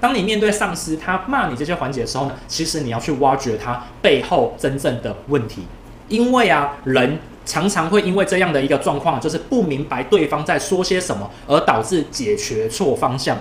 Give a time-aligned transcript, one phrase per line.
[0.00, 5.62] 当你面对上司他骂你这些环节的时候呢，其实你要去挖掘他背后真正的问题，
[6.06, 13.36] 因为啊，人常常会因为这样的一个状况，就是不明白对方在说些什么，而导致解决错方向。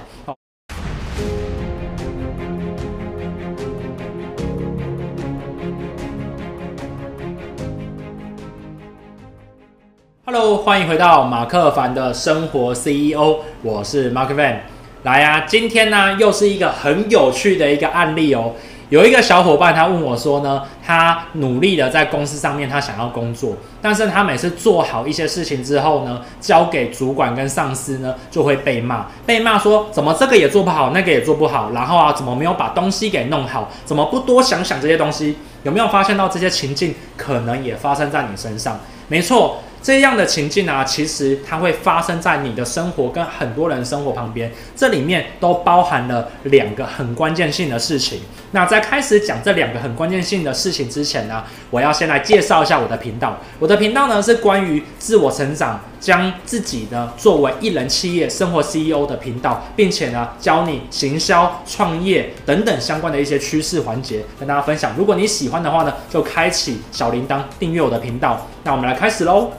[10.25, 14.61] Hello，欢迎回到马克凡的生活 CEO，我是 Mark Van。
[15.07, 18.51] 来呀、今天呢又是一个很有趣的一个案例哦。
[18.89, 35.37] 有一个小伙伴他问我说呢，他努力的在公司上面他想要工作，但是他每次做好一些事情之后呢，交给主管跟上司呢就会被骂，被骂说怎么这个也做不好，那个也做不好，然后啊怎么没有把东西给弄好，怎么不多想想这些东西？
[35.63, 38.77] 有没有发现到这些情境可能也发生在你身上？
[39.07, 39.61] 没错。
[39.81, 48.19] 这样的情境啊，其实它会发生在你的生活跟很多人生活旁边，这里面都包含了两个很关键性的事情。
[48.51, 53.37] 那在开始讲这两个很关键性的事情之前呢，我要先来介绍一下我的频道。
[53.59, 64.93] 我的频道呢是关于自我成长，将自己呢作为一人企业生活 CEO 的频道，并且呢教你行销、创业等等相关的一些趋势环节跟大家分享。
[64.97, 68.47] 如果你喜欢的话呢，就开启小铃铛，订阅我的频道。
[68.63, 69.51] 那我们来开始喽。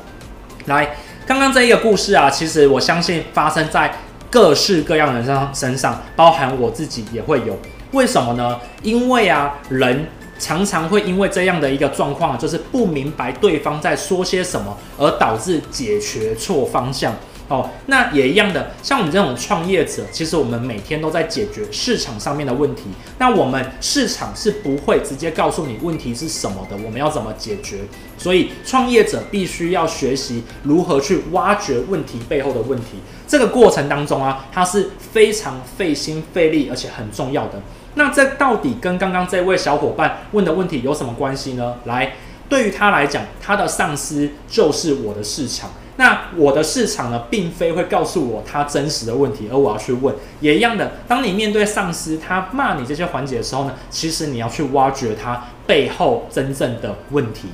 [0.69, 0.95] 来，
[1.27, 3.93] 刚刚这一个故事啊，其实我相信发生在
[4.31, 7.59] 各式各样人身身上，包含我自己也会有。
[7.93, 8.61] 为什么呢？
[8.83, 10.07] 因为啊，人
[10.39, 17.15] 常常会因为这样的一个状况，就是不明白对方在说些什么，而导致解决错方向。
[17.49, 22.83] 哦，那也一样的，像我们这种创业者，其实我们每天都在解决市场上面的问题。
[23.19, 27.79] 那我们市场是不会直接告诉你问题是什么的，我们要怎么解决？
[28.19, 32.99] 所以创业者必须要学习如何去挖掘问题背后的问题。
[33.27, 37.63] 这个过程当中啊，它是非常费心费力，而且很重要的。
[37.95, 41.77] 那这到底跟刚刚这位小伙伴问的问题有什么关系呢？
[41.87, 42.15] 来，
[42.47, 45.71] 对于他来讲，他的上司就是我的市场。
[45.99, 50.93] 那我的市场呢，并非会告诉我他真实的问题，而我要去问，也一样的。
[51.09, 57.49] 当你面对上司他骂你这些环节的时候呢，其实你要去挖掘他背后真正的问题。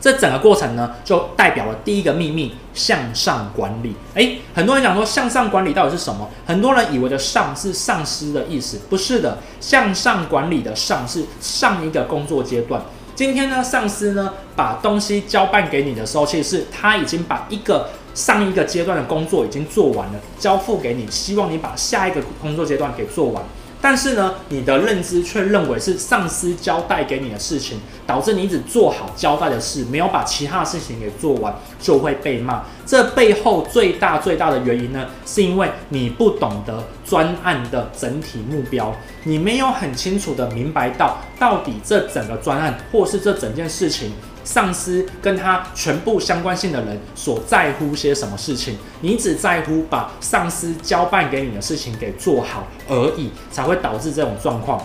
[0.00, 3.96] 这整个过程呢，就代表了第一个秘密：向上管理。
[4.14, 6.30] 诶，很多人讲说向上管理到底是什么？
[6.46, 9.38] 很多人以为的上是上司的意思，不是的。
[9.60, 12.80] 向上管理的上是上一个工作阶段。
[13.14, 23.42] 今天呢，上司呢把东西交办给你的时候，其实是他已经把一个上一个阶段的工作已经做完了，交付给你，希望你把下一个工作阶段给做完。
[23.82, 32.62] 但是呢，你的认知却认为是上司交代给你的事情，导致你只做好交代的事，没有把其他事情给做完，就会被骂。
[32.86, 38.94] 这背后最大最大的原因呢，是因为你不懂得专案的整体目标，
[39.24, 44.12] 你没有很清楚的明白到到底这整个专案或是这整件事情。
[44.44, 48.76] 上司跟他全部相关性的人所在乎些什么事情？
[49.00, 54.80] 你只在乎把上司交办给你的事情给做好而已，才会导致这种状况。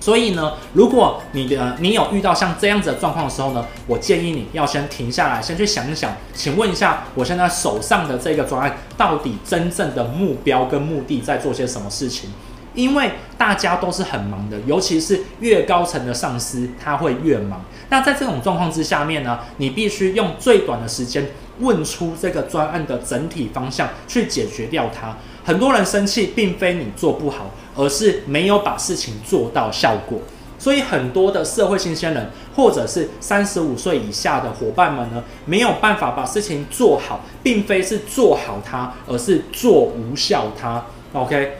[0.00, 12.30] 所以呢，如果你的你有遇到像这样子的状况的时候呢，我建议你要先停下来，先去想一想，请问一下，我现在手上的这个专案到底真正的目标跟目的在做些什么事情？
[12.74, 17.64] 因为大家都是很忙的，尤其是越高层的上司，他会越忙。
[17.88, 21.26] 那在这种状况之下面呢，你必须用最短的时间
[21.60, 25.16] 问出这个专案的整体方向，去解决掉它。
[25.44, 30.20] 很多人生气，并非你做不好，而是没有把事情做到效果。
[30.58, 40.84] 所以很多的社会新鲜人，或者是三十五岁以下的伙伴们呢，没有办法把事情做好，并非是做好它，而是做无效它。
[41.12, 41.58] OK。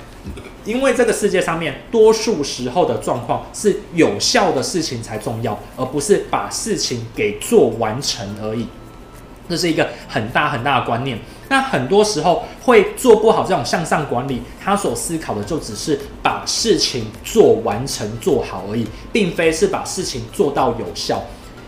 [0.65, 8.67] 因为这个世界上面，多数时候的状况是有效的事情才重要，而不是把事情给做完成而已。
[9.49, 11.19] 这是一个很大很大的观念。
[11.49, 21.21] 那很多时候会做不好这种向上管理，他所思考的就只是把事情做完成、做好而已，并非是把事情做到有效。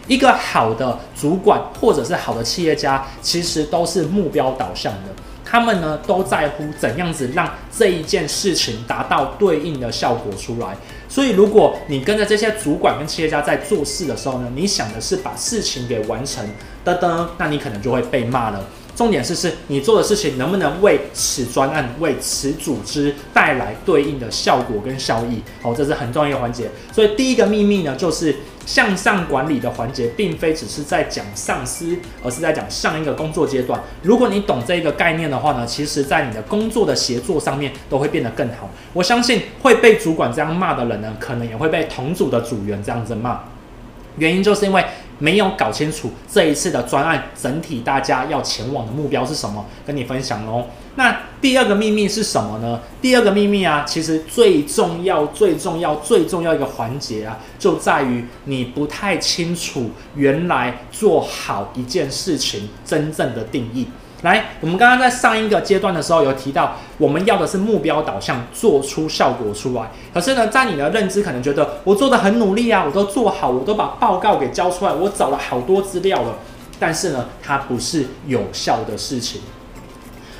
[0.06, 5.12] 一个好的主管或者是好的企业家，其实都是目标导向的。
[5.54, 10.76] 他们呢都在乎怎样子让这一件事情达到对应的效果出来。
[11.08, 16.44] 所以，如果你跟着这些主管跟企业家在做事的时候呢，你想的是把事情给完成，
[16.84, 18.66] 噔噔，那你可能就会被骂了。
[18.96, 25.40] 重点是，是你做的事情能不能为此专案、为此组织带来对应的效果跟效益？
[25.62, 26.68] 好，这是很重要一个环节。
[26.92, 28.34] 所以，第一个秘密呢，就是
[28.66, 33.80] 向上管理的环节，并非只是在讲上司，而是在讲上一个工作阶段。
[34.02, 38.70] 如果你懂这个概念的话呢，其实在你的工作的协作上面都会变得更好。
[38.92, 43.40] 我相信会被主管这样骂的人呢，可能也会被同组的组员这样子骂。
[44.16, 44.84] 原因就是因为
[45.24, 50.66] 没有搞清楚这一次的专案整体大家要前往的目标是什么，跟你分享喽。
[50.96, 52.78] 那第二个秘密是什么呢？
[53.00, 63.88] 第二个秘密啊，其实最重要、最重要、最重要一个环节啊，就在于你不太清楚原来做好一件事情真正的定义。
[64.24, 69.90] 来，我们刚刚在上一个阶段的时候有提到，我们要的是目标导向，做出效果出来。
[70.14, 76.36] 可是呢，在你的认知可能觉得我做的很努力啊，我都做好，我都把报告给交出来，我找了好多资料了。
[76.80, 79.42] 但是呢，它不是有效的事情。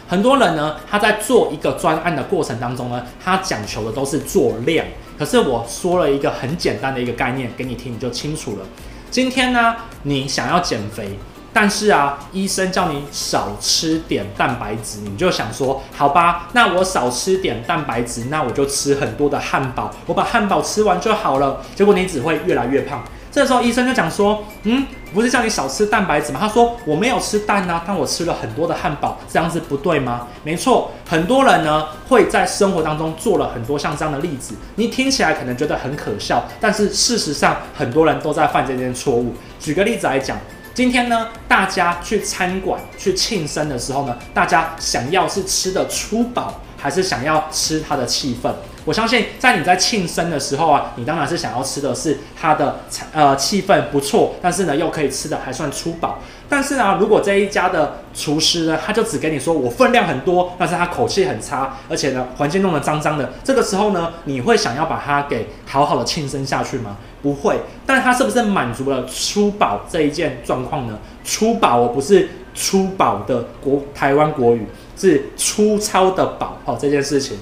[0.08, 4.86] 很多人呢，他在做一个专案的过程当中呢，他讲求的都是做量。
[5.18, 8.66] 可是我说了一个很简单的一个概念给你听，你就清楚了。
[9.10, 11.18] 今天呢，你想要减肥。
[11.54, 21.62] 但是啊，医生叫你少吃点蛋白质，你就想说，好吧，那我少吃点蛋白质，那我就吃很多的汉堡，我把汉堡吃完就好了。
[21.76, 23.04] 结果你只会越来越胖。
[23.30, 26.38] 这时候医生就讲说，嗯，不是叫你少吃蛋白质吗？
[26.40, 30.26] 他说我没有吃蛋啊，但我吃了很多的汉堡，这样子不对吗？
[30.42, 39.34] 没错，很多人呢会在生活当中做了很多像这样的例子，你听起来可能觉得很可笑，但是事实上很多人都在犯这件错误。
[39.60, 40.36] 举个例子来讲。
[40.74, 48.52] 今天呢，大家去餐馆去庆生的时候呢，大家想要是吃的粗饱，还是想要吃它的气氛？
[48.84, 52.80] 我相信，在你在庆生的时候啊，你当然是想要吃的是它的
[53.12, 56.18] 呃气氛不错，但是呢又可以吃的还算粗饱。
[56.48, 66.98] 但是呢，如果这一家的厨师呢，他就只跟你说我分量很多，但是他口气很差，而且呢环境弄得脏脏的，这个时候呢，你会想要把它给好好的庆生下去吗？
[67.22, 67.58] 不会。
[67.86, 70.98] 但他是不是满足了粗饱这一件状况呢？
[71.24, 77.38] 粗饱，我不是粗饱的国台湾国语，是粗糙的饱哦，这件事情。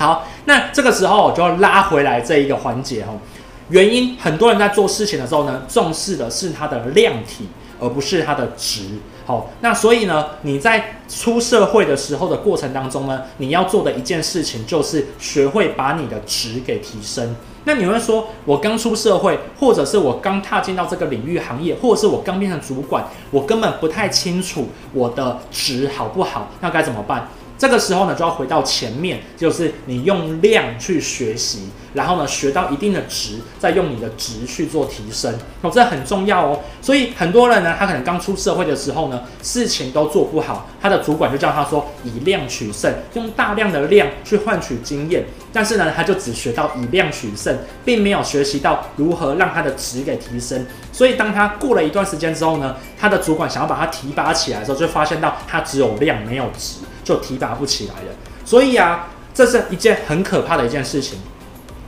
[0.00, 3.20] 好，那这个时候我就要拉回来这一个环节哦。
[3.68, 7.46] 原因，很多人在做事情的时候呢，重视的是它的量体。
[7.82, 8.82] 而不是它的值，
[9.24, 17.34] 好，那所以呢，你在出社会的时候的过程当中呢，你要做的一件事情就是学会把你的值给提升。
[17.64, 27.30] 那你会说，我刚出社会，或者是我刚踏进到这个领域行业，或者是我刚变成主管，我根本不太清楚我的值好不好，那该怎么办？
[27.60, 35.30] 这个时候呢，就要回到前面，就是你用量去学习，然后呢，学到一定的值，再用你的值去做提升，
[35.60, 36.58] 哦，这很重要哦。
[36.80, 47.54] 所以很多人呢，他可能刚出社会的时候呢，事情都做不好，他的主管就叫他说以量取胜，用大量的量去换取经验，但是呢，他就只学到以量取胜，
[47.84, 50.64] 并没有学习到如何让他的值给提升。
[50.94, 56.76] 所以当他过了一段时间之后呢，他的主管想要把他提拔起来的时候，就发现到他只有量没有值。
[57.04, 58.14] 就提拔不起来了，
[58.44, 61.18] 所以啊，这是一件很可怕的一件事情。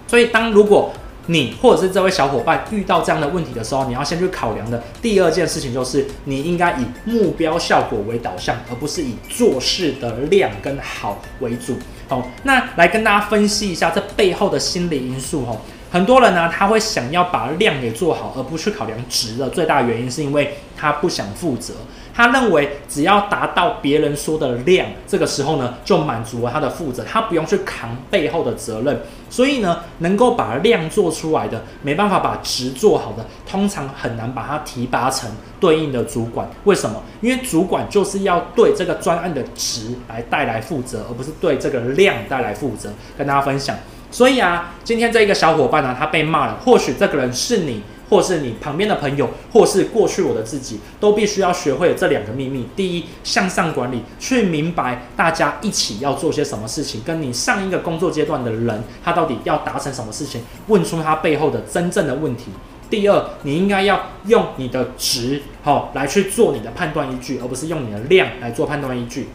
[0.09, 0.93] 所以，当如果
[1.27, 11.79] 你或者是这位小伙伴遇到这样的问题的时候，你要先去考量的第二件事情就是，你应该以目标效果为导向，而不是以做事的量跟好为主。
[12.09, 15.47] 好，那来跟大家分析一下这背后的心理因素。
[15.47, 15.57] 哈，
[15.91, 21.75] 很多人呢，他会想要把量给做好，而不去考量值的最大原因，是因为他不想负责。
[22.15, 29.01] 他认为只要达到别人说的量，这个时候呢，就满足了他的负责，他不用去扛背后的责任。
[29.31, 36.47] 所以呢，能够把量做出来的，没办法把值做好的，通常很难把它提拔成对应的主管。
[36.65, 37.03] 为什么？
[37.23, 42.91] 因为主管就是要对这个专案的值来带来负责，而不是对这个量带来负责。
[43.17, 43.75] 跟大家分享。
[44.11, 47.83] 所以啊，今天这一个小伙伴呢，他被骂了，或许这个人是你。
[48.13, 52.69] 或是你旁边的朋友，或是过去我的自己，都必须要学会这两个秘密。
[52.77, 62.51] 第一，向上管理，去明白大家一起要做些什么事情，跟你上一个工作阶段的人，他到底要达成什么事情，问出他背后的真正的问题。
[62.91, 69.31] 第二，你应该要用你的值，好来去做你的判断依据，而不是用你的量来做判断依据。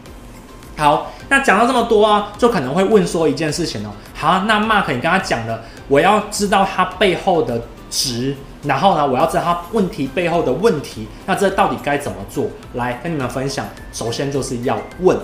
[0.76, 3.90] 好，那讲到这么多啊，就可能会问说一件事情哦。
[4.14, 8.36] 好，那 Mark，你刚刚讲了，我要知道他背后的值。
[8.64, 12.48] 然后呢，我要知道他问题背后的问题，那这到底该怎么做？
[12.74, 13.66] 来跟你们分享。
[13.92, 15.16] 首先就是要问，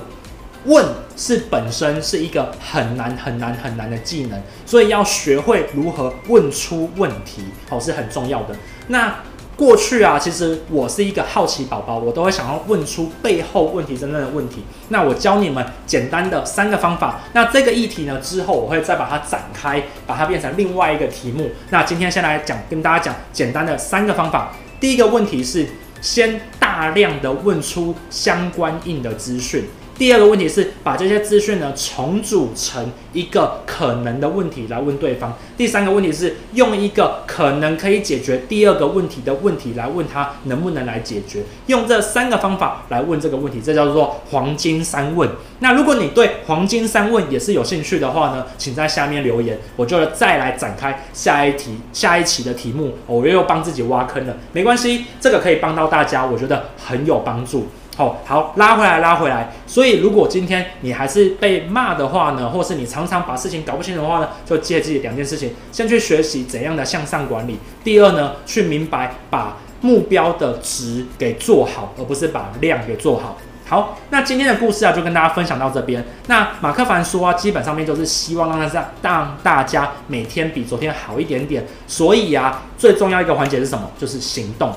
[0.67, 0.85] 问
[1.17, 8.55] 是本身是一个很难很难很难的技能，所以要学会如何问出问题，哦，是很重要的。
[8.89, 9.15] 那
[9.57, 14.65] 过去啊，其实我是一个好奇宝宝，我都会想要问出背后问题真正的问题。
[14.89, 17.21] 那我教你们简单的三个方法。
[17.35, 21.51] 那这个议题呢，之后我会再把它展开，把它变成另外一个题目。
[21.71, 24.53] 那今天先来讲，跟大家讲简单的三个方法。
[24.81, 25.69] 第一个问题是，
[26.01, 29.65] 先大量的问出相关应的资讯。
[29.97, 35.37] 第二个问题是把这些资讯呢重组成一个可能的问题来问对方。
[35.57, 41.45] 第三个问题是用一个可能可以解决第二个问题的问题来问他能不能来解决。
[41.67, 45.31] 用这三个方法来问这个问题，这叫做黄金三问。
[45.61, 52.95] 那如果你对黄金三问也是有兴趣的话呢，请在下面留言，我就再来展开下一题、下一期的题目。
[53.07, 57.69] 我又又帮自己挖坑了，没关系，这个可以帮到大家，我觉得很有帮助。
[57.97, 59.53] 好好拉回来，拉回来。
[59.67, 73.37] 所以，如果今天你还是被骂的话呢，或是你常常把事情搞不清楚的话呢，就借记两件事情：先去学习怎样的向上管理；第二呢，去明白把目标的值给做好，而不是把量给做好。
[73.67, 76.05] 好，那今天的故事啊，就跟大家分享到这边。
[76.27, 81.65] 那马克凡说啊，基本上面就是希望让大家让大家每天比昨天好一点点。
[81.87, 83.91] 所以啊，最重要一个环节是什么？
[83.99, 84.71] 就是行动。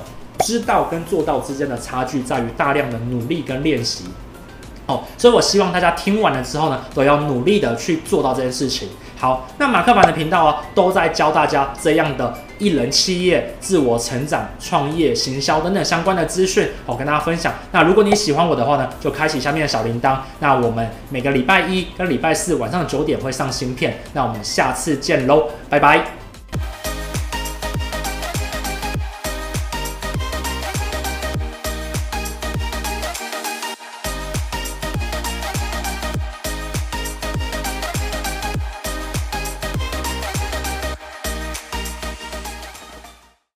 [0.44, 4.04] 知道跟做到之间的差距在于大量的努力跟练习，
[4.86, 8.88] 哦，所以我希望大家听完了之后呢，都要努力的去做到这件事情。
[9.16, 17.52] 好，那马克凡的频道啊，都在教大家这样的一人企业、自我成长、创业、行销等等相关的资讯，我跟大家分享。
[17.72, 20.18] 那如果你喜欢我的话呢，就开启下面的小铃铛。
[20.38, 26.17] 那我们每个礼拜一跟礼拜四晚上九点会上新片，那我们下次见喽，拜拜。